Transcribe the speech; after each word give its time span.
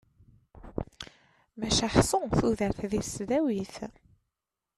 Maca 1.59 1.87
ḥsu 1.95 2.19
tudert 2.37 2.79
deg 2.91 3.03
tesdawit. 3.05 3.75